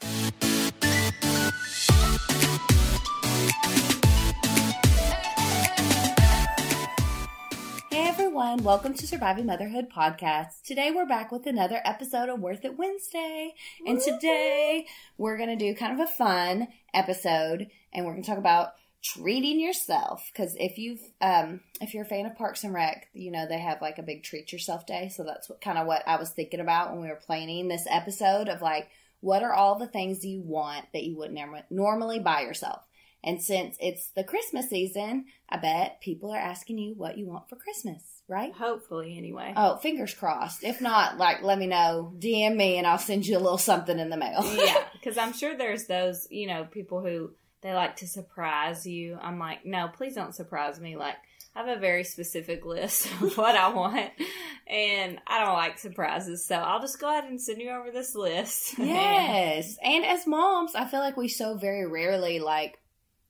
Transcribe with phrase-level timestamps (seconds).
[0.00, 0.10] Hey
[7.92, 10.62] everyone, welcome to Surviving Motherhood Podcast.
[10.64, 13.54] Today we're back with another episode of Worth It Wednesday.
[13.86, 18.28] And today we're going to do kind of a fun episode and we're going to
[18.28, 22.74] talk about treating yourself because if you've um if you're a fan of Parks and
[22.74, 25.08] Rec, you know they have like a big treat yourself day.
[25.08, 27.86] So that's what kind of what I was thinking about when we were planning this
[27.88, 28.90] episode of like
[29.20, 32.82] what are all the things you want that you wouldn't norm- normally buy yourself?
[33.24, 37.48] And since it's the Christmas season, I bet people are asking you what you want
[37.48, 38.52] for Christmas, right?
[38.52, 39.52] Hopefully, anyway.
[39.56, 40.62] Oh, fingers crossed.
[40.62, 42.14] If not, like, let me know.
[42.18, 44.40] DM me and I'll send you a little something in the mail.
[44.54, 49.18] yeah, because I'm sure there's those, you know, people who they like to surprise you.
[49.20, 50.96] I'm like, no, please don't surprise me.
[50.96, 51.16] Like,
[51.58, 54.10] I have a very specific list of what I want,
[54.68, 58.14] and I don't like surprises, so I'll just go ahead and send you over this
[58.14, 58.78] list.
[58.88, 59.76] Yes.
[59.82, 62.78] And as moms, I feel like we so very rarely like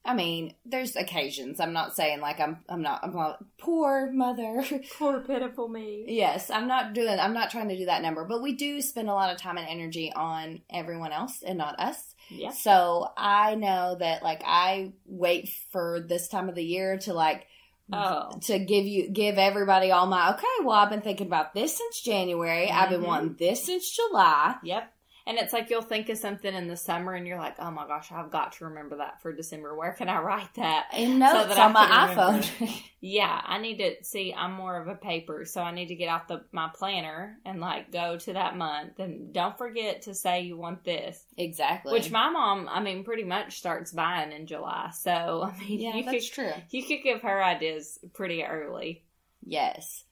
[0.05, 1.61] I mean, there's occasions.
[1.61, 4.65] I'm not saying like I'm I'm not I'm not poor mother.
[4.99, 6.05] Poor pitiful me.
[6.09, 9.11] yes, I'm not doing I'm not trying to do that number, but we do spend
[9.11, 12.15] a lot of time and energy on everyone else and not us.
[12.31, 12.53] Yeah.
[12.53, 17.47] So I know that like I wait for this time of the year to like
[17.93, 18.31] Oh.
[18.43, 22.01] to give you give everybody all my okay, well I've been thinking about this since
[22.03, 22.71] January.
[22.71, 23.07] I've been Mhm.
[23.07, 24.57] wanting this since July.
[24.63, 24.93] Yep.
[25.29, 27.87] And it's like you'll think of something in the summer and you're like, oh my
[27.87, 29.77] gosh, I've got to remember that for December.
[29.77, 30.87] Where can I write that?
[30.95, 32.83] And notes that I on my iPhone.
[33.01, 34.35] Yeah, I need to see.
[34.35, 37.61] I'm more of a paper, so I need to get out the my planner and
[37.61, 38.99] like go to that month.
[38.99, 41.93] And don't forget to say you want this, exactly.
[41.93, 44.91] which my mom, I mean, pretty much starts buying in July.
[44.99, 46.53] So I mean, yeah, you that's could true.
[46.71, 49.05] you could give her ideas pretty early.
[49.45, 50.05] Yes.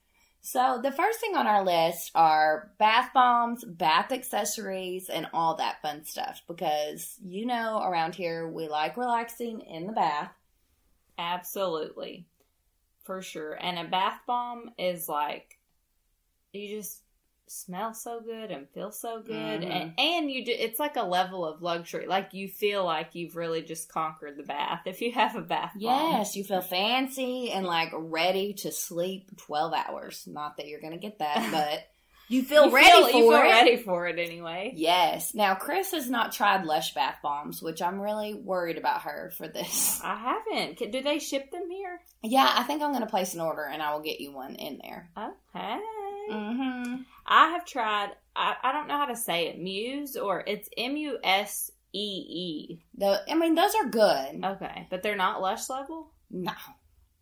[0.46, 5.82] So the first thing on our list are bath bombs, bath accessories, and all that
[5.82, 10.30] fun stuff because you know around here we like relaxing in the bath.
[11.18, 12.28] Absolutely,
[13.02, 13.58] for sure.
[13.60, 15.58] And a bath bomb is like
[16.52, 17.02] you just
[17.48, 19.70] smell so good and feel so good, Mhm.
[19.70, 20.52] and and you do.
[20.52, 22.06] It's like a level of luxury.
[22.06, 25.72] Like you feel like you've really just conquered the bath if you have a bath
[25.74, 25.82] bomb.
[25.82, 30.26] Yes, you feel fancy and like ready to sleep 12 hours.
[30.26, 31.88] Not that you're going to get that, but
[32.28, 33.42] you feel You ready feel, for you feel it.
[33.42, 34.72] ready for it anyway.
[34.74, 35.32] Yes.
[35.32, 39.46] Now, Chris has not tried Lush bath bombs, which I'm really worried about her for
[39.46, 40.00] this.
[40.04, 40.16] I
[40.50, 40.90] haven't.
[40.90, 42.00] Do they ship them here?
[42.24, 44.56] Yeah, I think I'm going to place an order and I will get you one
[44.56, 45.08] in there.
[45.16, 45.78] Okay.
[46.30, 46.94] Mm-hmm.
[47.26, 48.10] I have tried.
[48.34, 49.58] I, I don't know how to say it.
[49.58, 52.84] Muse or it's M U S E E.
[52.96, 54.44] The, I mean, those are good.
[54.44, 56.12] Okay, but they're not Lush level.
[56.30, 56.52] No.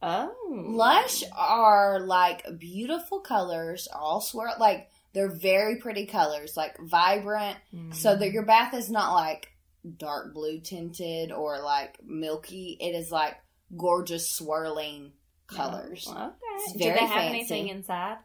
[0.03, 7.57] Oh, Lush are like beautiful colors, all swirl like they're very pretty colors, like vibrant.
[7.75, 7.95] Mm.
[7.95, 9.49] So that your bath is not like
[9.97, 12.77] dark blue tinted or like milky.
[12.81, 13.37] It is like
[13.77, 15.13] gorgeous swirling
[15.47, 16.07] colors.
[16.11, 16.31] Okay.
[16.57, 17.29] It's Do they have fancy.
[17.39, 18.17] anything inside?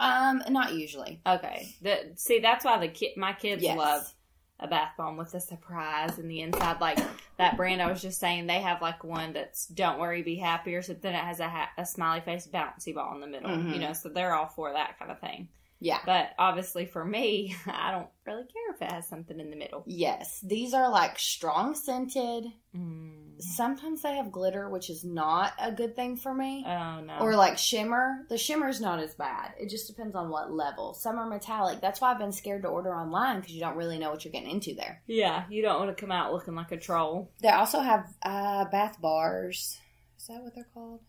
[0.00, 1.20] Um, not usually.
[1.26, 1.74] Okay.
[1.82, 3.76] The, see, that's why the kid, my kids Yes.
[3.78, 4.14] love
[4.60, 6.80] a bath bomb with a surprise in the inside.
[6.80, 6.98] Like
[7.38, 10.74] that brand I was just saying, they have like one that's "Don't worry, be happy"
[10.74, 13.50] or something that has a, ha- a smiley face bouncy ball in the middle.
[13.50, 13.72] Mhm.
[13.74, 15.48] You know, so they're all for that kind of thing.
[15.80, 15.98] Yeah.
[16.06, 19.82] But obviously, for me, I don't really care if it has something in the middle.
[19.86, 22.46] Yes, these are like strong scented.
[22.76, 23.23] Mm.
[23.44, 26.64] Sometimes they have glitter, which is not a good thing for me.
[26.66, 27.18] Oh no.
[27.20, 28.24] Or like shimmer.
[28.28, 29.52] The shimmer's not as bad.
[29.58, 30.94] It just depends on what level.
[30.94, 31.80] Some are metallic.
[31.80, 34.32] That's why I've been scared to order online because you don't really know what you're
[34.32, 35.02] getting into there.
[35.06, 37.30] yeah, you don't want to come out looking like a troll.
[37.42, 39.78] They also have uh, bath bars.
[40.18, 41.00] Is that what they're called?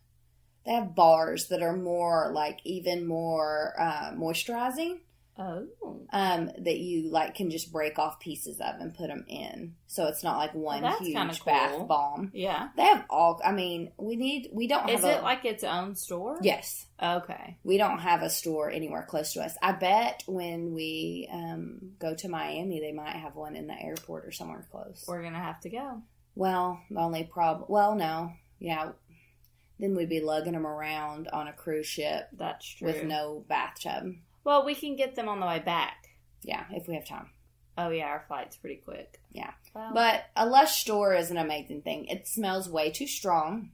[0.65, 4.99] They have bars that are more like even more uh, moisturizing.
[5.37, 5.67] Oh.
[6.13, 10.05] Um, that you like can just break off pieces of and put them in, so
[10.05, 11.53] it's not like one that's huge cool.
[11.53, 12.31] bath bomb.
[12.33, 12.69] Yeah.
[12.77, 13.41] They have all.
[13.43, 14.49] I mean, we need.
[14.53, 16.37] We don't Is have it a, like its own store?
[16.41, 17.57] Yes, Okay.
[17.65, 19.57] we don't have a store anywhere close to us.
[19.61, 24.25] I bet when we um, go to Miami, they might have one in the airport
[24.25, 25.03] or somewhere close.
[25.07, 26.01] We're gonna have to go.
[26.35, 27.65] well, the only problem.
[27.67, 28.91] Well, no, yeah.
[29.79, 32.87] Then we'd be lugging them around on a cruise ship That's true.
[32.87, 34.13] with no bathtub.
[34.45, 36.07] Well, we can get them on the way back.
[36.43, 37.29] Yeah, if we have time.
[37.77, 39.19] Oh yeah, our flight's pretty quick.
[39.33, 39.51] Yeah.
[39.73, 42.05] Well, But a Lush store is an amazing thing.
[42.05, 43.71] It smells way too strong.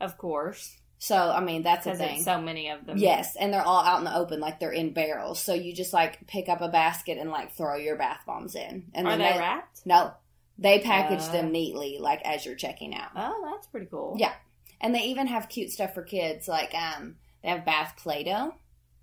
[0.00, 2.22] of course, So, I mean, that's a thing.
[2.22, 2.96] so many of them.
[2.96, 5.38] Yes, and they're all out in the open, like they're in barrels.
[5.40, 8.84] So you just like pick up a basket and like throw your bath bombs in.
[8.94, 9.84] And Are then they wrapped?
[9.84, 10.12] No,
[10.58, 11.32] they package Uh.
[11.32, 13.10] them neatly, like as you're checking out.
[13.16, 14.16] Oh, that's pretty cool.
[14.18, 14.32] Yeah,
[14.80, 18.54] and they even have cute stuff for kids, like um, they have bath play-doh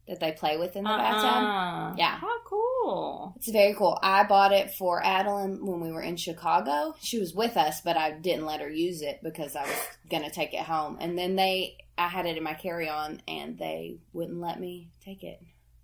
[0.10, 1.24] that they play with in the bathtub.
[1.44, 1.96] Uh-uh.
[1.98, 2.18] Yeah.
[2.18, 3.34] How cool.
[3.38, 3.98] It's very cool.
[4.02, 6.96] I bought it for Adeline when we were in Chicago.
[7.00, 9.76] She was with us, but I didn't let her use it because I was
[10.10, 10.98] gonna take it home.
[11.00, 15.24] And then they, I had it in my carry-on, and they wouldn't let me take
[15.24, 15.40] it.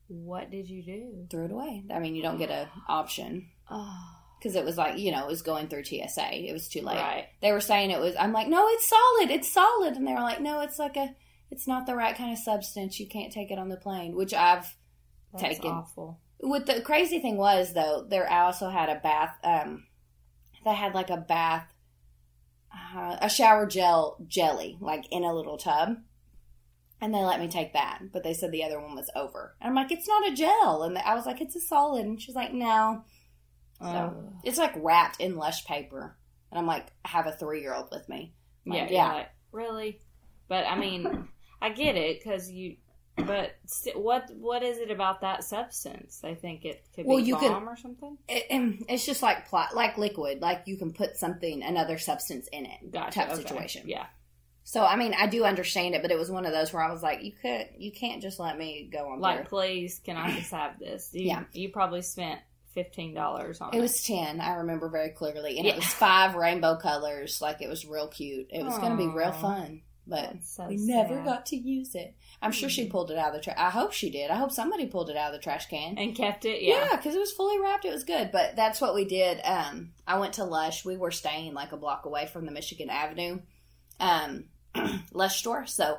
[0.07, 1.25] What did you do?
[1.29, 1.83] Threw it away.
[1.91, 3.97] I mean, you don't get an option Oh,
[4.37, 6.33] because it was like you know it was going through TSA.
[6.47, 6.97] It was too late.
[6.97, 7.27] right.
[7.41, 8.15] They were saying it was.
[8.15, 9.31] I'm like, no, it's solid.
[9.31, 11.15] It's solid, and they were like, no, it's like a.
[11.55, 12.99] It's not the right kind of substance.
[12.99, 14.75] You can't take it on the plane, which I've
[15.31, 15.71] That's Taken.
[15.71, 16.19] awful.
[16.39, 19.37] What the crazy thing was though, there I also had a bath.
[19.41, 19.85] Um,
[20.65, 21.71] they had like a bath,
[22.73, 25.95] uh, a shower gel jelly, like in a little tub,
[26.99, 27.99] and they let me take that.
[28.11, 29.55] But they said the other one was over.
[29.61, 32.21] And I'm like, it's not a gel, and I was like, it's a solid, and
[32.21, 33.03] she's like, no,
[33.79, 34.33] So Oh.
[34.43, 36.17] it's like wrapped in lush paper,
[36.51, 38.33] and I'm like, I have a three year old with me.
[38.65, 39.07] Like, yeah.
[39.07, 39.99] yeah, Like, really?
[40.49, 41.29] But I mean,
[41.61, 42.77] I get it because you.
[43.17, 46.19] But st- what what is it about that substance?
[46.23, 48.17] I think it could Well, be you bomb can- or something.
[48.27, 52.49] It- um, it's just like pla- like liquid, like you can put something, another substance
[52.51, 53.11] in it, Gotcha.
[53.19, 53.41] type okay.
[53.41, 53.83] situation.
[53.87, 54.07] Yeah.
[54.65, 56.91] So I mean, I do understand it, but it was one of those where I
[56.91, 60.35] was like, you could, you can't just let me go on Like, please, can I
[60.35, 61.09] just have this?
[61.13, 61.43] You, Yeah.
[61.53, 62.41] You probably spent
[62.73, 63.77] fifteen dollars on it.
[63.77, 64.41] It was ten.
[64.41, 65.71] I remember very clearly, and Yeah.
[65.73, 67.39] it was five rainbow colors.
[67.41, 68.47] Like it was real cute.
[68.49, 72.15] It was going to be real fun, but so we never got to use it.
[72.41, 72.91] I'm sure she Mm.
[72.91, 73.57] pulled it out of the trash.
[73.57, 74.29] I hope she did.
[74.29, 75.97] I hope somebody pulled it out of the trash can.
[75.97, 76.61] and kept it.
[76.61, 76.95] Yeah, Yeah.
[76.97, 77.85] because it was fully wrapped.
[77.85, 78.31] It was good.
[78.31, 79.39] But that's what we did.
[79.43, 80.85] Um, I went to Lush.
[80.85, 83.39] We were staying like a block away from the Michigan Avenue
[83.99, 84.45] um,
[85.13, 85.97] Lush store, so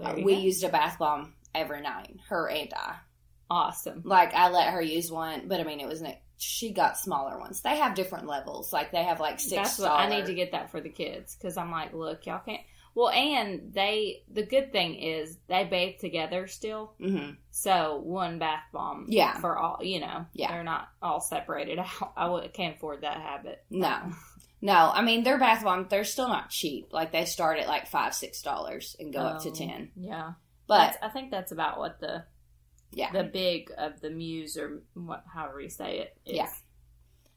[0.00, 0.40] uh, we go.
[0.40, 2.16] used a bath bomb every night.
[2.28, 2.96] Her and I.
[3.50, 4.02] awesome.
[4.04, 7.38] Like I let her use one, but I mean it was ne- she got smaller
[7.38, 7.62] ones.
[7.62, 8.72] They have different levels.
[8.72, 9.54] Like they have like six.
[9.54, 12.40] That's what I need to get that for the kids because I'm like, look, y'all
[12.44, 12.60] can't.
[12.94, 18.62] Well, and they the good thing is they bathe together still, hmm so one bath
[18.72, 19.38] bomb, Yeah.
[19.40, 19.78] for all.
[19.82, 20.52] You know, Yeah.
[20.52, 22.12] they're not all separated out.
[22.16, 23.64] I can't afford that habit.
[23.70, 24.12] No,
[24.60, 24.90] no.
[24.94, 25.88] I mean their bath bombs.
[25.90, 26.92] They're still not cheap.
[26.92, 29.90] Like they start at like five, six dollars and go up to ten.
[29.96, 30.32] Yeah,
[30.66, 32.24] But That's- I think that's about what the
[32.90, 36.36] yeah, the big of the muse or what however you say it is.
[36.36, 36.48] Yeah.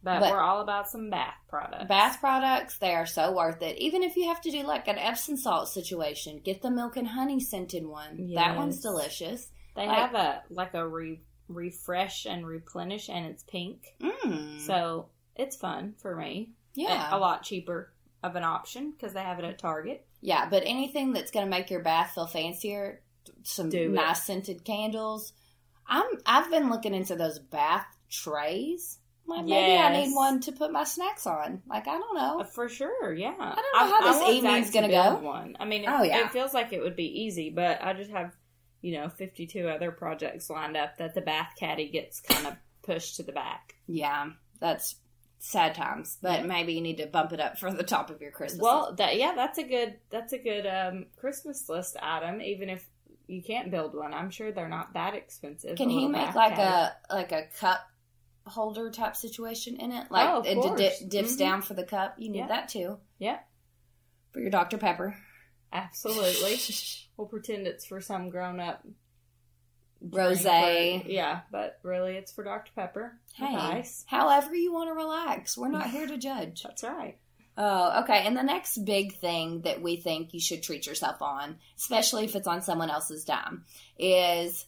[0.03, 1.85] But, But- we're all about some bath products.
[1.87, 3.77] bath products they are so worth it.
[3.77, 7.07] Even if you have to do like an Epsom salt situation, get the milk and
[7.07, 8.31] honey scented one.
[8.33, 9.51] That one's delicious.
[9.75, 14.59] They like- have a like a re, refresh and replenish, and it's pink, Mm.
[14.61, 16.51] so it's fun for me.
[16.73, 17.91] yeah, a lot cheaper
[18.23, 20.05] of an option because they have it at Target.
[20.21, 23.01] Yeah, but anything that's going to make your bath feel fancier,
[23.43, 25.33] some nice scented candles.
[25.87, 28.99] I'm I've been looking into those bath trays.
[29.27, 31.61] Like maybe I need one to put my snacks on.
[31.67, 32.43] Like I don't Uh, know.
[32.43, 33.29] for sure, yeah.
[33.39, 35.15] I don't know I, how this evening's gonna go.
[35.19, 35.55] One.
[35.59, 36.25] I mean, it, Oh, yeah.
[36.25, 38.33] it feels like it would be easy, but I just have
[38.81, 42.57] you know fifty two other projects lined up that the bath caddy gets kind of
[42.83, 43.75] pushed to the back.
[43.87, 44.95] Yeah, that's
[45.39, 46.17] sad times.
[46.21, 48.61] But maybe you need to bump it up for the top of your Christmas.
[48.61, 52.41] Well, that yeah, that's a good that's a good um, Christmas list item.
[52.41, 52.85] Even if
[53.27, 55.77] you can't build one, I'm sure they're not that expensive.
[55.77, 56.93] can he make like caddy.
[57.11, 57.79] a like a cup
[58.47, 60.09] holder type situation in it?
[60.11, 61.37] Like Oh, it di- dips Mhm.
[61.39, 62.15] down for the cup.
[62.17, 62.47] You need Yeah.
[62.47, 63.39] that too Yeah,
[64.31, 65.17] for your Dr Pepper.
[65.71, 66.59] absolutely.
[67.17, 68.83] we'll pretend it's for some grown up
[70.03, 71.03] Rosé.
[71.07, 72.71] Yeah, but really it's for Dr.
[72.75, 73.19] Pepper.
[73.35, 74.03] Hey, Nice.
[74.07, 75.57] however you want to relax.
[75.57, 76.63] We're not here to judge.
[76.63, 77.17] That's right.
[77.57, 78.25] Oh, okay.
[78.25, 82.35] And the next big thing that we think you should treat yourself on, especially if
[82.35, 83.65] it's on someone else's dime,
[83.99, 84.65] is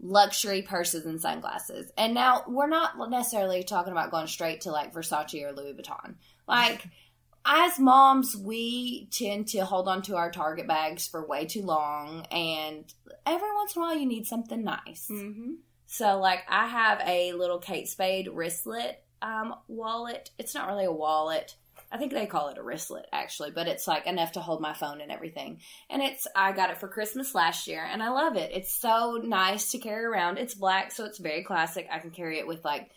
[0.00, 1.90] luxury purses and sunglasses.
[1.96, 6.14] And now we're not necessarily talking about going straight to like Versace or Louis Vuitton.
[6.46, 6.86] Like,
[7.46, 12.26] as moms, we tend to hold on to our Target bags for way too long,
[12.30, 12.84] and
[13.24, 15.08] every once in a while, you need something nice.
[15.10, 15.54] Mm-hmm.
[15.86, 20.30] So, like, I have a little Kate Spade wristlet um, wallet.
[20.38, 21.54] It's not really a wallet.
[21.90, 24.74] I think they call it a wristlet, actually, but it's like enough to hold my
[24.74, 25.60] phone and everything.
[25.88, 28.50] And it's, I got it for Christmas last year, and I love it.
[28.52, 30.38] It's so nice to carry around.
[30.38, 31.86] It's black, so it's very classic.
[31.90, 32.90] I can carry it with like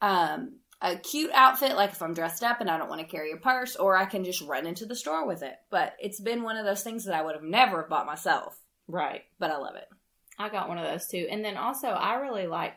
[0.00, 3.32] um, a cute outfit, like if I'm dressed up and I don't want to carry
[3.32, 5.54] a purse, or I can just run into the store with it.
[5.70, 9.22] But it's been one of those things that I would have never bought myself, Right.
[9.38, 9.88] but I love it.
[10.38, 11.26] I got one of those too.
[11.30, 12.72] And then also, I really like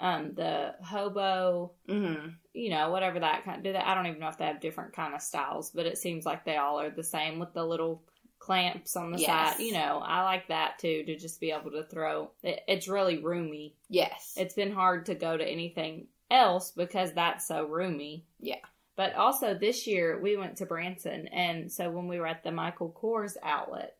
[0.00, 2.28] um, the hobo, Mm-hmm.
[2.54, 3.62] You know, whatever that kind.
[3.62, 3.86] Do that?
[3.86, 6.44] I don't even know if they have different kind of styles, but it seems like
[6.44, 8.02] they all are the same with the little
[8.38, 9.56] clamps on the Yes.
[9.56, 9.60] side.
[9.60, 12.30] You know, I like that too to just be able to throw.
[12.42, 13.74] It, it's really roomy.
[13.88, 14.34] Yes.
[14.36, 18.24] It's been hard to go to anything else because that's so roomy.
[18.40, 18.60] Yeah.
[18.96, 22.52] But also this year we went to Branson, and so when we were at the
[22.52, 23.96] Michael Kors outlet,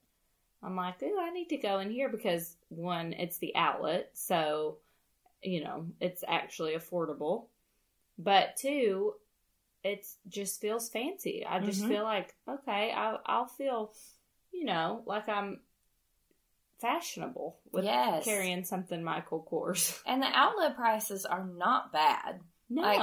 [0.63, 4.79] I'm like, ooh, I need to go in here because one, it's the outlet, so
[5.43, 7.47] you know it's actually affordable.
[8.19, 9.15] But two,
[9.83, 11.45] it just feels fancy.
[11.47, 11.89] I just Mhm.
[11.89, 13.93] feel like okay, I'll, I'll feel,
[14.53, 15.61] you know, like I'm
[16.81, 18.25] fashionable with Yes.
[18.25, 20.01] carrying something Michael Kors.
[20.07, 22.41] and the outlet prices are not bad.
[22.71, 22.99] No, Like,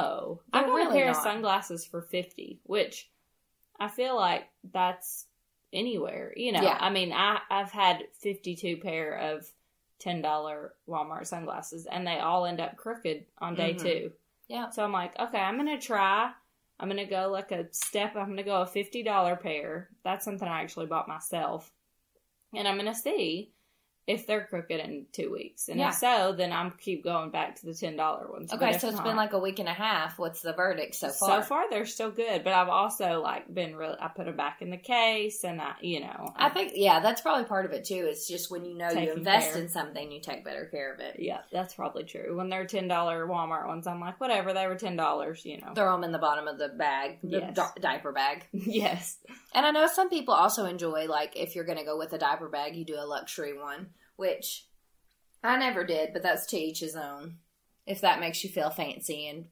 [0.54, 3.10] I got really a pair of sunglasses for fifty, which
[3.80, 5.28] I feel like that's
[5.72, 6.34] anywhere.
[6.36, 6.78] You know, Yeah.
[6.80, 9.48] I mean, I I've had fifty two pair of
[10.00, 13.82] ten dollar Walmart sunglasses, and they all end up crooked on day Mhm.
[13.82, 14.14] two.
[14.52, 14.70] Yeah.
[14.70, 16.30] So I'm like, okay, I'm gonna try.
[16.78, 18.18] I'm gonna go like a step.
[18.18, 19.88] I'm gonna go a fifty dollar pair.
[20.04, 21.72] That's something I actually bought myself,
[22.54, 23.54] and I'm gonna see
[24.08, 25.70] if they're crooked in two weeks.
[25.70, 25.90] And Yeah.
[25.90, 28.52] if so, then I'm keep going back to the ten dollar ones.
[28.52, 30.18] Okay, so it's not- been like a week and a half.
[30.18, 31.42] What's the verdict so far?
[31.42, 31.70] so far?
[31.70, 33.96] they're still good, but I've also like been really.
[34.00, 37.22] I put them back in the case, and I, you know, I think yeah, that's
[37.22, 38.06] probably part of it too.
[38.10, 39.62] It's just when you know you invest care.
[39.62, 41.18] in something, you take better care of it.
[41.20, 42.36] yeah, that's probably true.
[42.36, 45.74] When they're ten dollar Walmart ones, I'm like, whatever, they were ten dollars, you know.
[45.76, 47.56] Throw them in the bottom of the bag, the Yes.
[47.56, 48.46] di- diaper bag.
[48.52, 49.18] yes,
[49.54, 52.18] And I know some people also enjoy like if you're going to go with a
[52.18, 53.90] diaper bag, you do a luxury one,
[54.22, 54.68] which
[55.44, 57.38] I never did, but that's to each his own.
[57.88, 59.46] If that makes you feel fancy and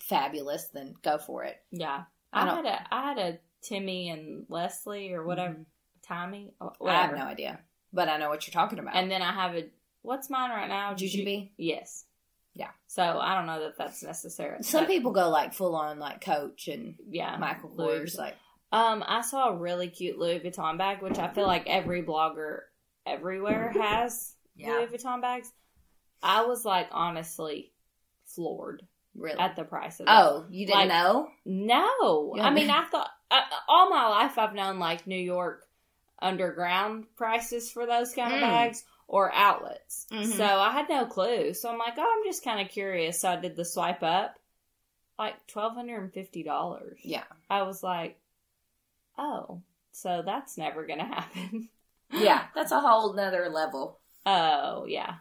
[0.00, 1.56] fabulous, then go for it.
[1.70, 2.02] yeah.
[2.32, 5.64] I I, had a I had a Timmy and Leslie or whatever, Mhm.
[6.02, 7.58] Tommy, or I have no idea,
[7.92, 8.96] but I know what you're talking about.
[8.96, 9.70] And then I have a
[10.02, 10.92] what's mine right now?
[10.94, 11.50] Jujube?
[11.56, 12.04] Yes.
[12.54, 12.70] Yeah.
[12.86, 14.62] So I don't know that that's necessary.
[14.62, 18.36] Some but, people go like full on like Coach and yeah, Michael Kors, like
[18.72, 22.62] Um, I saw a really cute Louis Vuitton bag, which I feel like every blogger
[23.08, 24.74] everywhere has Yeah.
[24.74, 25.52] Louis Vuitton bags.
[26.22, 27.72] I was like honestly
[28.26, 28.82] floored
[29.14, 29.38] really.
[29.38, 30.10] at the price of it.
[30.10, 31.28] oh, you didn't Like- know?
[31.44, 32.34] no!
[32.38, 35.64] I mean, I thought uh, all my life I've known like New York
[36.20, 38.42] underground prices for those kind of Mm.
[38.42, 40.06] bags or outlets.
[40.10, 40.24] Mhm.
[40.36, 41.54] So I had no clue.
[41.54, 43.20] So I'm like, oh, I'm just kind of curious.
[43.20, 44.38] So I did the swipe up,
[45.18, 46.98] like twelve hundred and fifty dollars.
[47.04, 47.24] Yeah.
[47.48, 48.18] I was like,
[49.16, 49.62] oh,
[49.92, 51.68] so that's never gonna happen.
[52.12, 54.00] Yeah, that's a whole nother level.
[54.26, 55.14] Oh yeah.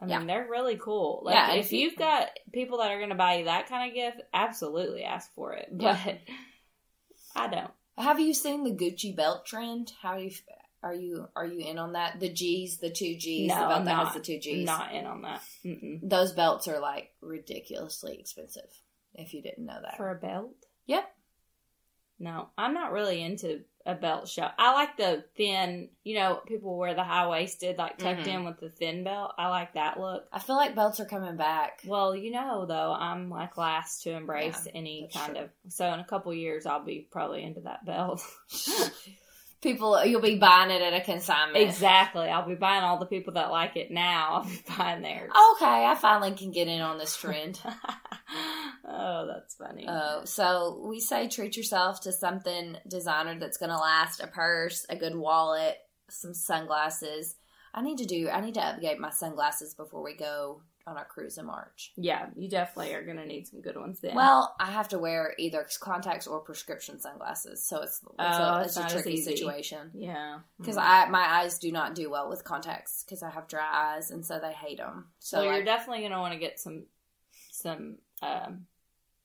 [0.00, 0.24] I mean, Yeah.
[0.26, 1.22] they're really cool.
[1.24, 3.68] Like, Yeah, if if you- you've got people that are going to buy you that
[3.68, 5.68] kind of gift, absolutely ask for it.
[5.72, 6.14] But Yeah.
[7.36, 7.70] I don't.
[7.96, 9.92] Have you seen the Gucci belt trend?
[10.02, 10.30] How you
[10.82, 12.20] are you are you in on that?
[12.20, 14.04] The G's, the two G's, No, the belt not.
[14.06, 14.66] has the two G's.
[14.66, 15.42] Not in on that.
[15.64, 16.00] Mm-mm.
[16.02, 18.68] Those belts are like ridiculously expensive.
[19.14, 19.96] If you didn't know that.
[19.96, 20.54] For a belt?
[20.86, 21.04] Yep.
[22.18, 24.48] No, I'm not really into a belt show.
[24.58, 28.26] I like the thin, you know, people wear the high waisted, like tucked Mhm.
[28.28, 29.34] in with the thin belt.
[29.36, 30.26] I like that look.
[30.32, 31.82] I feel like belts are coming back.
[31.86, 35.44] Well, you know, though, I'm like last to embrace Yeah, any kind true.
[35.44, 35.50] of.
[35.68, 38.22] So in a couple years, I'll be probably into that belt.
[39.64, 41.64] People, you'll be buying it at a consignment.
[41.64, 42.28] exactly.
[42.28, 44.28] I'll be buying all the people that like it now.
[44.34, 45.32] I'll be buying theirs.
[45.56, 47.58] Okay, I finally can get in on this trend.
[48.86, 49.86] oh, that's funny.
[49.88, 54.84] Uh, so we say treat yourself to something designer that's going to last a purse,
[54.90, 55.78] a good wallet,
[56.10, 57.34] some sunglasses.
[57.74, 61.04] I need to do, I need to update my sunglasses before we go on our
[61.06, 61.92] cruise in March.
[61.96, 64.14] yeah, you definitely are going to need some good ones then.
[64.14, 68.62] Well, I have to wear either contacts or prescription sunglasses, so it's, it's Oh, a,
[68.64, 69.90] it's a tricky situation.
[69.94, 70.40] yeah.
[70.60, 70.82] Because Mm.
[70.84, 74.24] I my eyes do not do well with contacts because I have dry eyes and
[74.26, 75.06] so they hate them.
[75.20, 76.84] So, you're definitely going to want to get some
[77.50, 78.66] some um,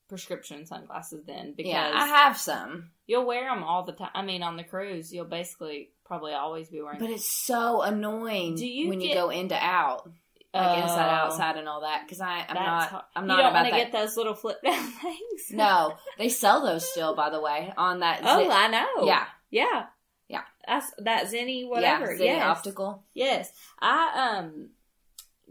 [0.08, 4.10] prescription sunglasses then because yeah, I have some, you'll wear them all the time.
[4.14, 6.98] I mean, on the cruise, you'll basically probably always be wearing.
[6.98, 10.06] but it's so annoying Do you when you get- go into out.
[10.52, 13.04] like inside Oh, outside and all that because I I'm that's not hard.
[13.14, 13.84] I'm you not don't about want to that.
[13.84, 15.42] get those little flip down things.
[15.52, 18.20] no, they sell those still by the way on that.
[18.24, 19.06] Oh, Zen- I know.
[19.06, 19.84] yeah, yeah,
[20.28, 20.42] Yeah.
[20.66, 22.12] That's that Zenni whatever.
[22.12, 22.46] yeah, Zenni yes.
[22.46, 23.04] optical.
[23.14, 24.70] Yes, I um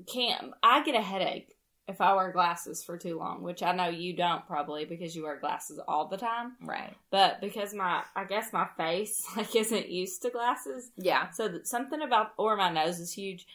[0.05, 0.51] can't.
[0.61, 1.49] I get a headache
[1.89, 5.23] if I wear glasses for too long, which I know you don't probably because you
[5.23, 6.53] wear glasses all the time.
[6.63, 6.95] Right.
[7.09, 11.31] But because my, I guess my face like isn't used to glasses, Yeah.
[11.31, 13.45] so that something about or my nose is huge.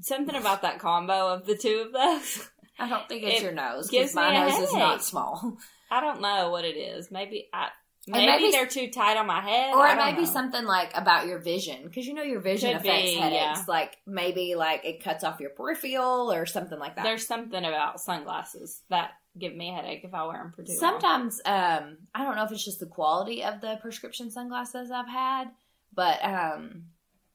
[0.00, 2.50] Something about that combo of the two of those.
[2.78, 5.56] I don't think it's It your nose gives because my nose is not small.
[5.90, 7.12] I don't know what it is.
[7.12, 7.68] Maybe I
[8.06, 9.74] Maybe, maybe- they're too tight on my head.
[9.74, 12.80] or it may be something like about your vision because you know your vision Could
[12.82, 13.40] affects be, headaches.
[13.60, 13.64] yeah.
[13.66, 17.02] Like maybe like it cuts off your peripheral or something like that.
[17.04, 20.72] There's something about sunglasses that give me a headache if I wear them for too
[20.72, 20.78] long.
[20.80, 25.08] Sometimes um I don't know if it's just the quality of the prescription sunglasses I've
[25.08, 25.46] had,
[25.94, 26.84] but um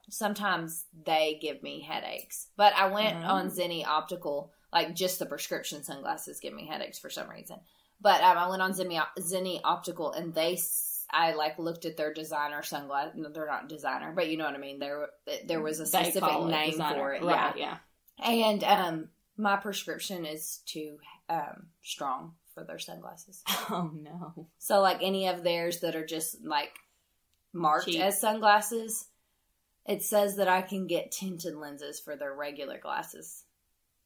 [0.09, 2.47] sometimes they give me headaches.
[2.57, 3.27] But I went Mhm.
[3.27, 7.59] on Zenni Optical, like just the prescription sunglasses give me headaches for some reason.
[8.01, 10.57] But um, I went on Zenni, Zenni Optical and they
[11.11, 13.13] I like looked at their designer sunglasses.
[13.15, 14.79] No, they're not designer, but you know what I mean.
[14.79, 15.09] There
[15.45, 16.95] there was a specific name designer.
[16.95, 17.23] for it.
[17.23, 17.77] Right, yeah.
[18.19, 18.29] yeah.
[18.29, 20.97] And um my prescription is too
[21.29, 23.43] um strong for their sunglasses.
[23.71, 24.47] Oh no.
[24.57, 26.71] So like any of theirs that are just like
[27.53, 28.01] marked Cheap.
[28.01, 29.07] as sunglasses,
[29.85, 33.43] it says that I can get tinted lenses for their regular glasses.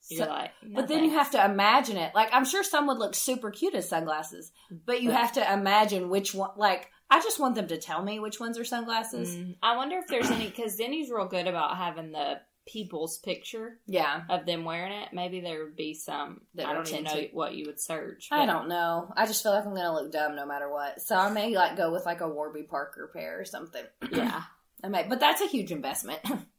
[0.09, 2.13] You're So- like, but then you have to imagine it.
[2.13, 5.53] Like I'm sure some would look super cute as sunglasses, but you But- have to
[5.53, 6.51] imagine which one.
[6.57, 9.35] Like I just want them to tell me which ones are sunglasses.
[9.35, 13.77] Mm, I wonder if there's any because Denny's real good about having the people's picture
[13.87, 15.09] Yeah, of them wearing it.
[15.11, 16.41] Maybe there would be some.
[16.55, 17.33] That I are don't even know tinted.
[17.33, 18.29] what you would search.
[18.31, 19.11] I don't know.
[19.17, 21.01] I just feel like I'm gonna look dumb no matter what.
[21.01, 23.83] So I may like go with like a Warby Parker pair or something.
[24.11, 24.41] Yeah,
[24.83, 26.19] I may, but that's a huge investment.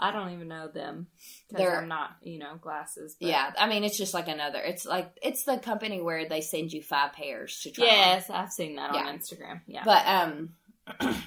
[0.00, 1.08] I don't even know them
[1.48, 3.16] because They're- I'm not, you know, glasses.
[3.20, 4.58] but- Yeah, I mean it's just like another.
[4.60, 7.84] It's like it's the company where they send you five pairs to try.
[7.84, 9.00] Yes, I've seen that Yeah.
[9.06, 9.60] on Instagram.
[9.66, 9.84] Yeah.
[9.84, 10.54] but um,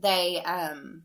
[0.00, 1.02] they um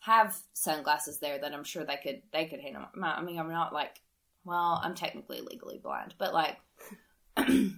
[0.00, 2.84] have sunglasses there that I'm sure they could they could handle.
[2.94, 4.00] My- I mean, I'm not like,
[4.44, 6.56] well, I'm technically legally blind, but like.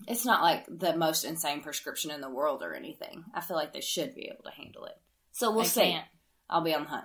[0.09, 3.23] it's not like the most insane prescription in the world or anything.
[3.35, 4.97] I feel like they should be able to handle it.
[5.33, 5.81] So we'll They see.
[5.83, 6.07] can't.
[6.49, 7.05] I'll be on the hunt.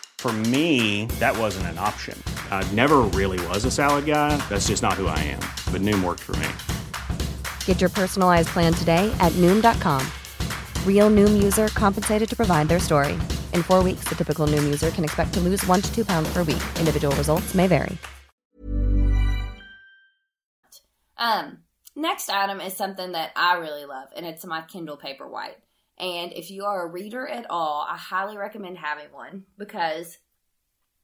[0.21, 2.15] For me, that wasn't an option.
[2.51, 4.37] I never really was a salad guy.
[4.49, 5.39] That's just not who I am.
[5.73, 6.47] But Noom worked for me.
[7.65, 10.05] Get your personalized plan today at Noom.com.
[10.85, 13.13] Real Noom user compensated to provide their story.
[13.55, 16.31] In four weeks, the typical Noom user can expect to lose one to two pounds
[16.31, 16.61] per week.
[16.77, 17.97] Individual results may vary.
[21.17, 21.63] Um,
[21.95, 25.57] next item is something that I really love, and it's my Kindle Paperwhite.
[25.97, 30.17] And if you are a reader at all, I highly recommend having one because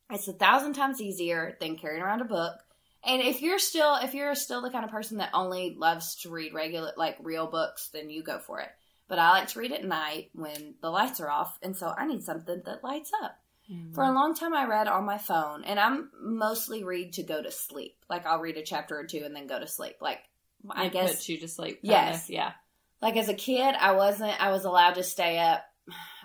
[0.10, 2.54] it's a thousand times easier than carrying around a book.
[3.04, 6.30] And if you're still if you're still the kind of person that only loves to
[6.30, 8.70] read regular like real books, then you go for it.
[9.08, 12.06] But I like to read at night when the lights are off, and so I
[12.06, 13.40] need something that lights up.
[13.72, 13.94] Mm.
[13.94, 17.42] For a long time, I read on my phone, and I'm mostly read to go
[17.42, 17.96] to sleep.
[18.10, 19.98] Like I'll read a chapter or two and then go to sleep.
[20.02, 20.20] Like
[20.70, 21.80] I It guess puts you to sleep.
[21.82, 22.30] Yes.
[22.30, 22.52] Yeah.
[23.02, 25.64] Like as a kid i wasn't i was allowed to stay up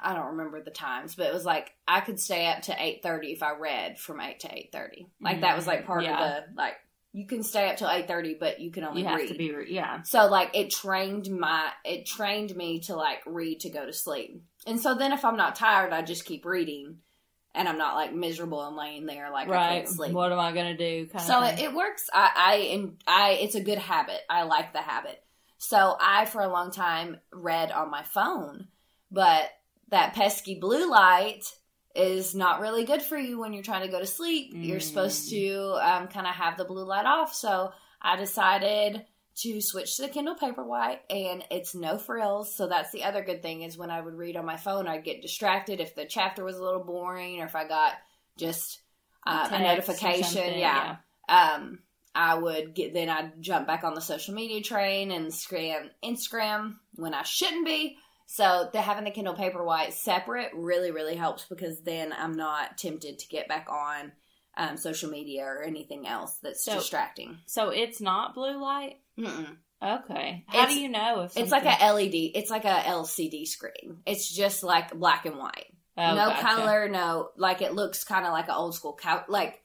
[0.02, 3.32] i don't remember the times but it was like i could stay up to 8.30
[3.34, 6.38] if i read from 8 to 8.30 like that was like part Yeah.
[6.38, 6.74] of the like
[7.14, 9.52] you can stay up till 8.30 but you can only You have read to be.
[9.68, 10.00] Yeah.
[10.02, 14.42] so like it trained my it trained me to like read to go to sleep
[14.66, 16.96] and so then if i'm not tired i just keep reading
[17.54, 19.68] and i'm not like miserable and laying there like i right.
[19.84, 21.06] can't sleep What am I gonna do?
[21.06, 22.06] Kind so of it, it works.
[22.12, 24.18] I, I and I it's a good habit.
[24.30, 25.22] I like the habit.
[25.62, 28.66] So I for a long time read on my phone,
[29.12, 29.48] but
[29.90, 31.44] that pesky blue light
[31.94, 34.50] is not really good for you when you're trying to go to sleep.
[34.54, 37.32] You're supposed to um, kind of have the blue light off.
[37.32, 37.70] So
[38.00, 42.52] I decided to switch to the Kindle Paperwhite, and it's no frills.
[42.52, 45.04] So that's the other good thing is when I would read on my phone, I'd
[45.04, 47.92] get distracted if the chapter was a little boring or if I got
[48.36, 48.80] just
[49.24, 50.24] uh, a notification.
[50.24, 50.96] something, Yeah.
[51.28, 51.78] Um,
[52.14, 56.76] I would get then I'd jump back on the social media train and scram Instagram
[56.94, 57.96] when I shouldn't be.
[58.26, 63.18] So the having the Kindle Paperwhite separate really really helps because then I'm not tempted
[63.18, 64.12] to get back on
[64.56, 67.38] um, social media or anything else that's So- distracting.
[67.46, 68.98] So it's not blue light.
[69.18, 69.56] Mm-mm.
[69.82, 70.44] Okay.
[70.46, 72.32] How It's- do you know if It's like something- a LED.
[72.34, 74.02] It's like a LCD screen.
[74.06, 75.66] It's just like black and white.
[75.96, 76.42] Oh, no gotcha.
[76.46, 79.24] color, no like it looks kind of like an old school couch.
[79.28, 79.61] Like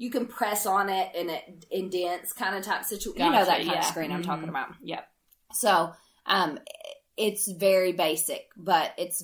[0.00, 3.22] you can press on it and it indents kind of type situation.
[3.26, 3.90] you know that Gotcha, kind of yeah.
[3.90, 4.50] screen I'm talking Mhm.
[4.50, 4.70] about.
[4.82, 5.06] Yep.
[5.52, 5.92] So,
[6.24, 6.58] um,
[7.18, 9.22] it's very basic, but it's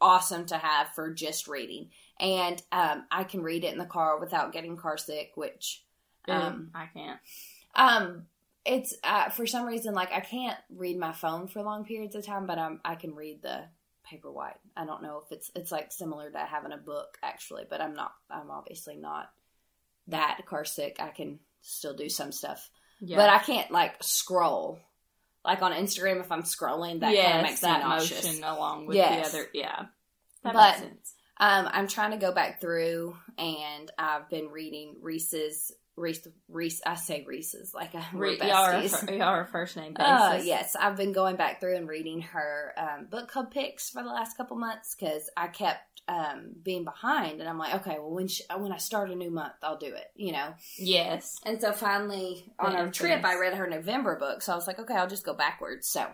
[0.00, 1.90] awesome to have for just reading.
[2.18, 5.84] And um, I can read it in the car without getting car sick, which
[6.26, 7.20] um, I can't.
[7.74, 8.26] um,
[8.64, 12.24] it's uh, for some reason like I can't read my phone for long periods of
[12.24, 13.64] time, but um, I can read the
[14.04, 14.56] paper white.
[14.74, 17.92] I don't know if it's it's like similar to having a book actually, but I'm
[17.94, 18.12] not.
[18.30, 19.30] I'm obviously not
[20.08, 20.96] that car sick.
[21.00, 22.68] I can still do some stuff,
[23.00, 23.16] Yeah.
[23.16, 24.78] but I can't like scroll.
[25.44, 28.24] Like on Instagram, if I'm scrolling, that kind of makes me that nauseous.
[28.24, 29.32] motion along with Yes.
[29.32, 29.48] the other.
[29.52, 29.86] Yeah.
[30.42, 31.14] That But- makes sense.
[31.36, 36.82] Um, I'm trying to go back through, and I've been reading Reese's Reese Reese.
[36.84, 40.12] I say Reese's like a Re- y'all, are, y'all are first name basis.
[40.12, 44.02] Uh, yes, I've been going back through and reading her um, book club picks for
[44.02, 48.10] the last couple months because I kept um, being behind, and I'm like, okay, well,
[48.10, 50.54] when she, when I start a new month, I'll do it, you know.
[50.78, 51.36] Yes.
[51.46, 53.24] And so finally, on our trip.
[53.24, 55.88] I read her November book, so I was like, okay, I'll just go backwards.
[55.88, 56.06] So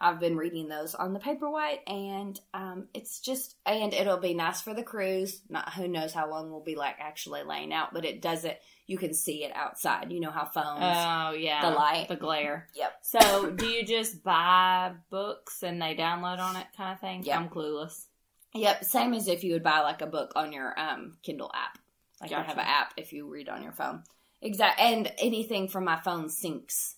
[0.00, 4.62] I've been reading those on the paperwhite, and um, it's just, and it'll be nice
[4.62, 5.42] for the cruise.
[5.48, 8.56] Not who knows how long we'll be like actually laying out, but it doesn't.
[8.86, 10.10] You can see it outside.
[10.10, 10.80] You know how phones.
[10.80, 11.68] Oh yeah.
[11.68, 12.08] The light.
[12.08, 12.68] the glare.
[12.74, 12.92] Yep.
[13.02, 17.22] So, do you just buy books and they download on it, kind of thing?
[17.22, 17.38] Yep.
[17.38, 18.06] I'm clueless.
[18.54, 21.78] Yep, same as if you would buy like a book on your um Kindle app.
[22.20, 22.48] Like Gotcha.
[22.48, 24.02] have an app if you read on your phone.
[24.42, 26.94] Exact, and anything from my phone syncs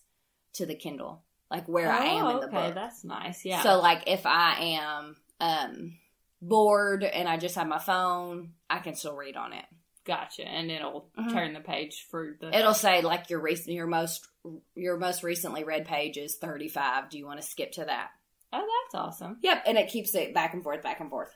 [0.53, 2.75] to the Kindle, like where I am in the Oh, okay, book.
[2.75, 3.45] that's nice.
[3.45, 3.61] Yeah.
[3.61, 5.93] So, like if I am um
[6.41, 9.65] bored and I just have my phone, I can still read on it.
[10.05, 11.31] gotcha, and it'll Mhm.
[11.31, 12.53] turn the page for the.
[12.53, 14.27] It'll say like your recent, your most,
[14.75, 17.09] your most recently read page is thirty five.
[17.09, 18.09] Do you want to skip to that?
[18.51, 19.37] oh, that's awesome.
[19.41, 21.31] Yep, and it keeps it back and forth, back and forth.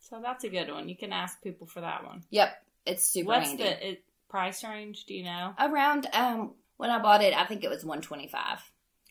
[0.00, 0.88] So that's a good one.
[0.90, 2.22] You can ask people for that one.
[2.30, 2.50] Yep,
[2.84, 3.62] it's super What's handy.
[3.64, 5.04] the it, price range?
[5.06, 5.54] Do you know?
[5.58, 8.60] around um when I bought it, I think it was 125.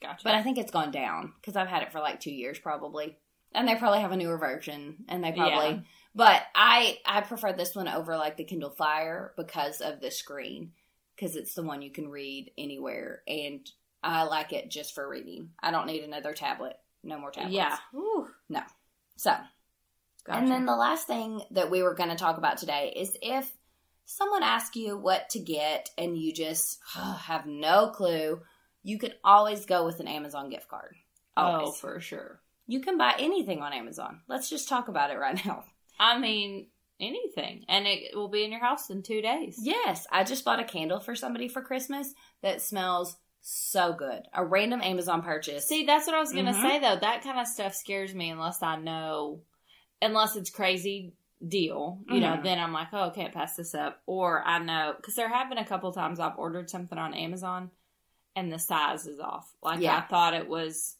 [0.01, 0.21] Gotcha.
[0.23, 3.17] But I think it's gone down because I've had it for like 2 years probably.
[3.53, 5.79] And they probably have a newer version and they probably Yeah.
[6.15, 10.73] But I I prefer this one over like the Kindle Fire because of the screen
[11.17, 13.69] cuz it's the one you can read anywhere and
[14.03, 15.51] I like it just for reading.
[15.61, 16.77] I don't need another tablet.
[17.03, 17.55] No more tablets.
[17.55, 17.77] yeah.
[17.91, 18.29] Whew.
[18.49, 18.61] No.
[19.17, 19.31] So,
[20.23, 20.39] Gotcha.
[20.39, 23.51] and then the last thing that we were going to talk about today is if
[24.05, 28.41] someone asks you what to get and you just have no clue,
[28.83, 30.95] you can always go with an Amazon gift card.
[31.37, 31.69] Always.
[31.69, 32.41] oh, for sure.
[32.67, 34.21] You can buy anything on Amazon.
[34.27, 35.63] Let's just talk about it right now.
[35.99, 36.67] I mean,
[36.99, 39.57] anything, and it will be in your house in two days.
[39.61, 44.21] Yes, I just bought a candle for somebody for Christmas that smells so good.
[44.33, 45.67] A random Amazon purchase.
[45.67, 46.61] See, that's what I was gonna Mhm.
[46.61, 46.95] say though.
[46.97, 49.41] That kind of stuff scares me unless I know,
[50.01, 51.13] unless it's crazy
[51.47, 51.99] deal.
[52.07, 52.43] You know, Mhm.
[52.43, 54.01] then I'm like, oh, I can't pass this up.
[54.05, 57.71] Or I know because there have been a couple times I've ordered something on Amazon,
[58.35, 59.51] and the size is off.
[59.61, 60.95] Like I thought it was.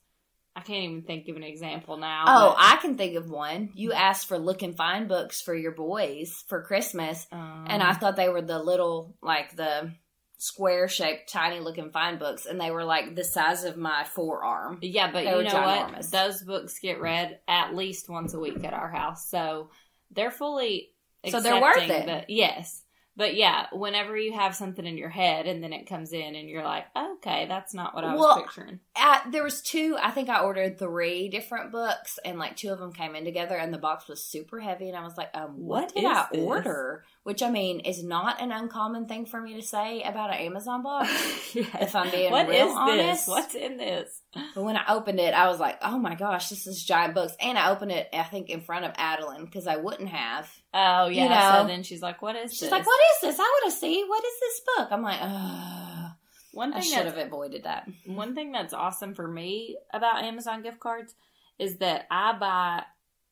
[0.54, 2.26] I can't even think of an example now.
[2.28, 3.70] Oh, but- I can think of one.
[3.74, 7.94] You asked for look and find books for your boys for Christmas, Um, and I
[7.94, 9.94] thought they were the little, like the
[10.38, 14.80] square shaped, tiny looking fine books, and they were like the size of my forearm.
[14.82, 15.94] Yeah, but They you know ginormous.
[15.94, 16.12] what?
[16.12, 19.70] Those books get read at least once a week at our house, so
[20.12, 20.89] they're fully.
[21.30, 22.26] So they're worth it.
[22.28, 22.82] yes,
[23.15, 26.47] but yeah, whenever you have something in your head and then it comes in and
[26.50, 28.80] you're like, okay, that's not what I was Well, picturing.
[28.95, 29.97] Uh, there was two.
[30.02, 33.56] I think I ordered three different books, and like two of them came in together,
[33.56, 36.28] and the box was super heavy, and I was like, um, what, What did I
[36.32, 36.41] this?
[36.41, 37.04] order?
[37.23, 40.81] Which I mean is not an uncommon thing for me to say about an Amazon
[40.81, 41.07] box.
[41.55, 42.97] If I'm being What real is honest.
[42.97, 43.27] this?
[43.27, 44.21] What's in this?
[44.55, 47.36] But when I opened it, I was like, oh my gosh, this is giant books.
[47.39, 50.49] And I opened it, I think, in front of Adeline because I wouldn't have.
[50.73, 51.23] Oh yeah.
[51.23, 51.62] You know.
[51.62, 53.39] so then she's like, "What is She's this?" like, what is this?
[53.39, 54.03] I want to see.
[54.07, 54.88] What is this book?
[54.91, 56.12] I'm like, ugh.
[56.53, 57.88] One I thing should have avoided that.
[58.05, 61.13] One thing that's awesome for me about Amazon gift cards
[61.60, 62.84] is that I buy,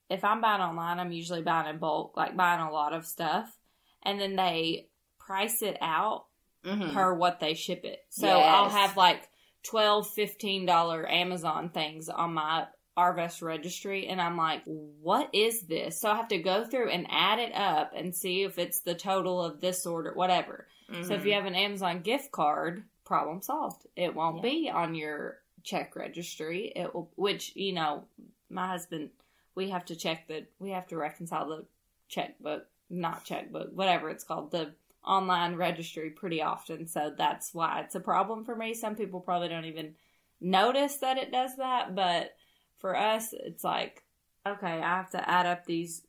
[0.10, 3.52] if I'm buying online, I'm usually buying in bulk, like buying a lot of stuff.
[4.10, 4.88] And then they
[5.20, 6.26] price it out
[6.64, 6.94] Mhm.
[6.94, 8.06] per what they ship it.
[8.10, 8.46] So Yes.
[8.48, 9.30] I'll have like
[9.64, 12.68] 12 $15 Amazon things on my
[12.98, 14.08] Arvest registry.
[14.08, 16.02] And I'm like, what is this?
[16.02, 18.96] So I have to go through and add it up and see if it's the
[18.96, 20.68] total of this order, whatever.
[21.04, 21.26] So if Mhm.
[21.26, 23.86] you have an Amazon gift card, problem solved.
[23.96, 24.42] It won't Yeah.
[24.42, 26.74] be on your check registry.
[26.76, 28.06] It will, which you know,
[28.50, 29.12] my husband,
[29.56, 31.66] we have to check the, we have to reconcile the
[32.10, 34.74] checkbook, not checkbook, whatever it's called, the
[35.06, 36.88] online registry pretty often.
[36.88, 38.74] So that's why it's a problem for me.
[38.74, 39.96] Some people probably don't even
[40.42, 42.32] notice that it does that, but
[42.78, 44.04] for us, it's like,
[44.48, 46.02] okay, I have to add up these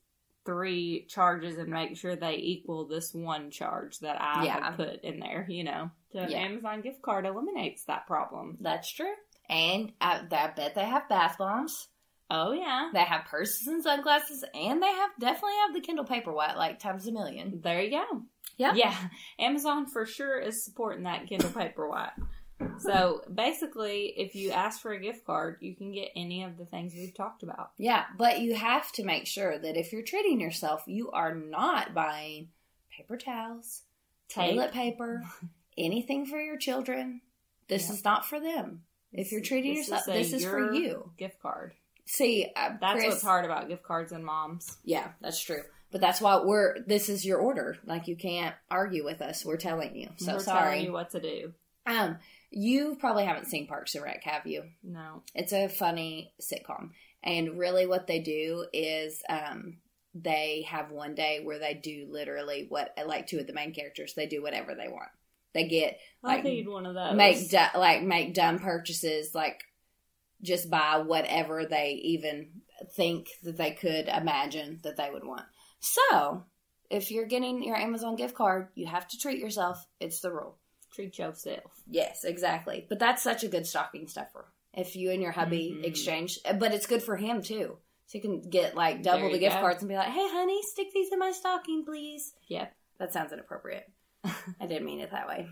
[0.45, 4.65] three charges and make sure they equal this one charge that I Yeah.
[4.65, 5.91] have put in there, you know.
[6.13, 6.39] So Yeah.
[6.39, 8.57] Amazon gift card eliminates that problem.
[8.61, 9.13] That's true.
[9.49, 11.89] And I, I bet they have bath bombs.
[12.31, 12.91] Oh yeah.
[12.93, 17.07] They have purses and sunglasses, and they have definitely have the Kindle Paperwhite like times
[17.07, 17.61] a million.
[17.63, 18.23] There you go.
[18.57, 18.75] Yeah.
[18.75, 18.97] Yeah.
[19.39, 22.13] Amazon for sure is supporting that Kindle Paperwhite.
[22.81, 26.67] So basically, if you ask for a gift card, you can get any of the
[26.67, 27.71] things we've talked about.
[27.79, 31.95] Yeah, but you have to make sure that if you're treating yourself, you are not
[31.95, 32.49] buying
[32.95, 33.83] paper towels,
[34.29, 34.51] Tape.
[34.53, 35.23] toilet paper,
[35.79, 37.23] anything for your children.
[37.69, 37.95] This Yeah.
[37.95, 38.83] is not for them.
[39.13, 41.13] If you're treating This yourself, a this is for you.
[41.17, 41.73] Gift card.
[42.13, 44.79] See, uh, That's Chris, what's hard about gift cards and moms.
[44.85, 45.63] Yeah, that's true.
[45.93, 46.81] But that's why we're.
[46.87, 47.77] This is your order.
[47.87, 49.45] Like you can't argue with us.
[49.45, 50.09] We're telling you.
[50.17, 50.61] So We're sorry.
[50.71, 51.53] telling you what to do.
[51.87, 52.19] Um,
[52.51, 54.65] you probably haven't seen Parks and Rec, have you?
[54.83, 55.23] No.
[55.35, 56.91] It's a funny sitcom,
[57.23, 59.79] and really, what they do is um,
[60.15, 64.15] they have one day where they do literally what like two of the main characters.
[64.15, 65.11] They do whatever they want.
[65.55, 67.17] They get I like need one of those.
[67.17, 69.63] make du- like make dumb purchases, like
[70.43, 72.51] just buy whatever they even
[72.97, 75.45] think that they could imagine that they would want.
[75.81, 76.45] So,
[76.91, 79.87] if you're getting your Amazon gift card, you have to treat yourself.
[80.01, 80.57] It's the rule.
[80.95, 81.83] Treat yourself.
[81.89, 82.87] Yes, exactly.
[82.89, 84.47] But that's such a good stocking stuffer.
[84.75, 85.85] If you and your hubby Mhm.
[85.85, 87.79] exchange, but it's good for him too.
[88.07, 89.61] So you can get like double the gift go.
[89.61, 92.75] cards and be like, "Hey, honey, stick these in my stocking, please." Yep.
[92.99, 93.89] That sounds inappropriate.
[94.25, 95.49] I didn't mean it that way.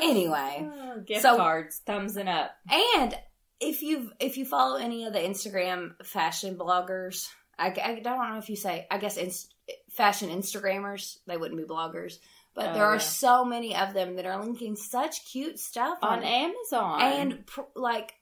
[0.00, 2.52] Anyway, Oh, gift So- cards, thumbs and up.
[2.70, 3.16] and
[3.60, 8.38] if you if you follow any of the Instagram fashion bloggers, I, I don't know
[8.38, 9.54] if you say I guess inst-
[9.90, 12.18] fashion Instagrammers, they wouldn't be bloggers,
[12.54, 13.00] but Oh, there are yeah.
[13.00, 17.00] so many of them that are linking such cute stuff On Amazon.
[17.02, 18.14] and pr- like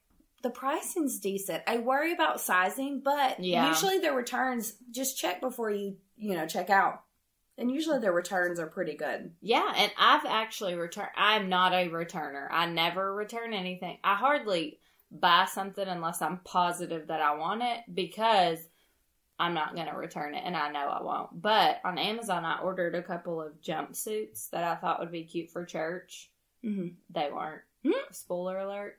[0.42, 1.62] the pricing's decent.
[1.66, 3.68] I worry about sizing, but Yeah.
[3.68, 7.02] usually the returns just check before you you know check out,
[7.58, 9.32] and usually their returns are pretty good.
[9.40, 11.10] Yeah, and I've actually returned.
[11.16, 12.48] I'm not a returner.
[12.50, 13.98] I never return anything.
[14.02, 14.78] I hardly
[15.10, 18.58] buy something unless I'm positive that I want it because
[19.38, 21.40] I'm not going to return it and I know I won't.
[21.40, 25.50] But on Amazon, I ordered a couple of jumpsuits that I thought would be cute
[25.50, 26.30] for church.
[26.64, 26.88] Mm-hmm.
[27.10, 27.62] They weren't.
[27.84, 27.92] Hmm.
[28.12, 28.98] Spoiler alert.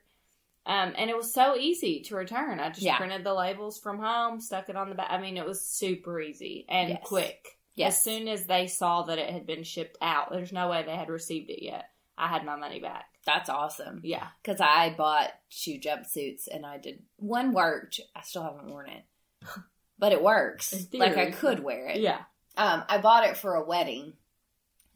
[0.64, 2.60] Um, and it was so easy to return.
[2.60, 2.96] I just Yeah.
[2.96, 5.08] printed the labels from home, stuck it on the back.
[5.10, 7.02] I mean, it was super easy and Yes.
[7.04, 7.55] quick.
[7.76, 7.98] Yes.
[7.98, 10.96] As soon as they saw that it had been shipped out, there's no way they
[10.96, 11.90] had received it yet.
[12.18, 13.04] I had my money back.
[13.26, 14.00] That's awesome.
[14.02, 14.26] Yeah.
[14.42, 18.00] Because I bought two jumpsuits and I did one worked.
[18.14, 19.04] I still haven't worn it,
[19.98, 20.86] but it works.
[20.92, 22.00] Like I could wear it.
[22.00, 22.20] Yeah.
[22.56, 24.14] Um, I bought it for a wedding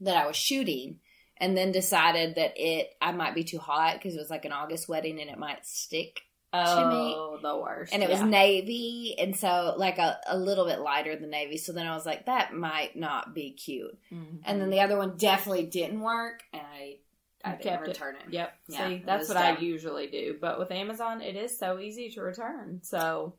[0.01, 0.99] that I was shooting,
[1.37, 4.53] and then decided that it I might be too hot because it was like an
[4.53, 6.23] August wedding and it might stick.
[6.53, 7.93] Oh, the worst.
[7.93, 11.57] And it was navy, and so like a, a little bit lighter than navy.
[11.57, 13.97] So then I was like, that might not be cute.
[14.13, 14.41] Mhm.
[14.45, 16.97] And then the other one definitely didn't work, and I
[17.45, 17.89] I kept it.
[17.89, 18.33] return it.
[18.33, 18.53] Yep.
[18.69, 20.37] Yeah, See, that's what I usually do.
[20.41, 22.81] But with Amazon, it is so easy to return.
[22.83, 23.35] So,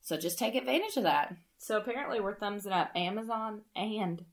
[0.00, 1.36] So just take advantage of that.
[1.58, 4.24] so apparently we're thumbs thumbsing up Amazon and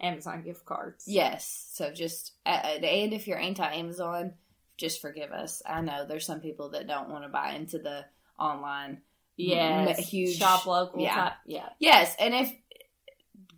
[0.00, 1.04] Amazon gift cards.
[1.06, 1.68] Yes.
[1.72, 2.48] So just uh,
[2.82, 4.34] and if you're anti Amazon,
[4.76, 5.62] just forgive us.
[5.66, 8.04] I know there's some people that don't want to buy into the
[8.38, 9.02] online.
[9.36, 11.00] yeah, huge- shop local.
[11.00, 11.14] yeah.
[11.14, 11.68] type- Yeah.
[11.78, 12.52] Yes, and if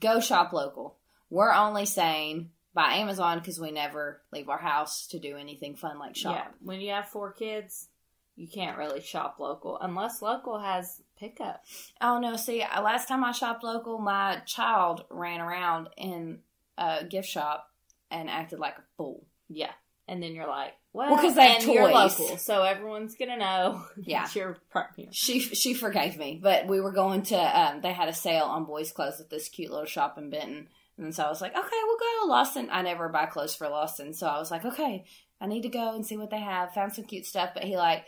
[0.01, 0.97] go shop local.
[1.31, 5.99] We're only saying buy Amazon because we never leave our house to do anything fun
[5.99, 6.35] like shop.
[6.37, 6.47] Yeah.
[6.63, 7.89] When you have four kids,
[8.37, 11.63] you can't really shop local unless local has pickup.
[12.01, 12.37] Oh no!
[12.37, 16.39] See, uh, last time I shopped local, my child ran around in
[16.79, 17.69] a gift shop
[18.11, 19.27] and acted like a fool.
[19.49, 19.73] Yeah.
[20.07, 22.19] And then you're like, well, Well, 'cause they have and you're toys.
[22.19, 23.85] local, so everyone's gonna know.
[23.97, 24.25] Yeah.
[24.25, 25.11] that you're part- you know.
[25.13, 27.37] She she forgave me, but we were going to.
[27.39, 30.69] Um, they had a sale on boys' clothes at this cute little shop in Benton,
[30.97, 32.69] and so I was like, okay, we'll go to Lawson.
[32.73, 35.05] I never buy clothes for Lawson, so I was like, okay,
[35.41, 36.73] I need to go and see what they have.
[36.75, 38.05] Found some cute stuff, but he like,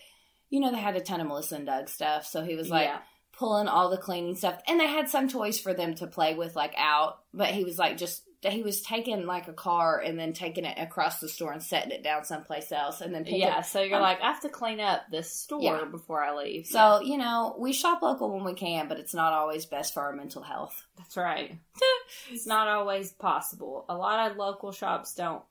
[0.48, 2.88] you know, they had a ton of Melissa and Doug stuff, so he was like
[2.88, 3.00] Yeah.
[3.32, 6.56] pulling all the cleaning stuff, and they had some toys for them to play with,
[6.56, 7.18] like out.
[7.32, 10.78] But he was like, just he was taking like a car and then taking it
[10.78, 14.02] across the store and setting it down someplace else, and then Yeah, so you're um,
[14.02, 15.84] like, I have to clean up this store Yeah.
[15.84, 16.66] before I leave.
[16.66, 20.02] So, you know, we shop local when we can, but it's not always best for
[20.02, 20.82] our mental health.
[20.96, 21.58] That's right.
[22.30, 23.84] it's not always possible.
[23.88, 25.42] A lot of local shops don't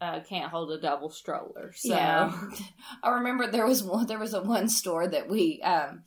[0.00, 1.72] uh, can't hold a double stroller.
[1.74, 2.32] So Yeah.
[3.02, 6.02] I remember there was one there was a one store that we um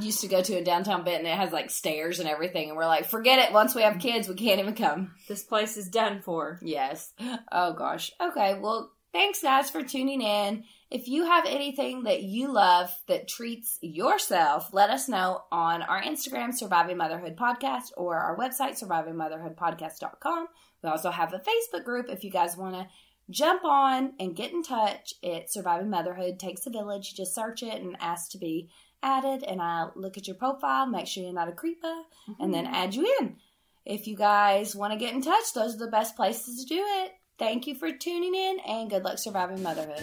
[0.00, 1.26] used to go to in downtown Benton.
[1.26, 3.52] It has like stairs and everything, and we're like, forget it.
[3.52, 5.14] Once we have kids, we can't even come.
[5.28, 6.58] This place is done for.
[6.62, 7.12] Yes.
[7.50, 8.10] Oh gosh.
[8.20, 8.58] Okay.
[8.60, 10.64] Well, thanks guys for tuning in.
[10.90, 16.02] If you have anything that you love that treats yourself, let us know on our
[16.02, 20.48] Instagram, Surviving Motherhood Podcast, or our website, survivingmotherhoodpodcast.com.
[20.82, 22.86] We also have a Facebook group if you guys want to
[23.30, 25.14] jump on and get in touch.
[25.22, 27.14] It's Surviving Motherhood Takes a Village.
[27.14, 28.68] Just search it and ask to be
[29.02, 32.42] added, and I'll look at your profile, make sure you're not a creeper, mm-hmm.
[32.42, 33.36] and then add you in.
[33.84, 36.82] If you guys want to get in touch, those are the best places to do
[36.82, 37.12] it.
[37.38, 40.02] Thank you for tuning in, and good luck surviving motherhood.